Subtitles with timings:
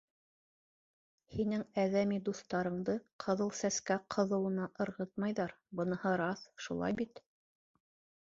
[1.33, 7.23] Һинең әҙәми дуҫтарыңды Ҡыҙыл Сәскә ҡыҙыуына ырғытмайҙар, быныһы раҫ, шулай бит?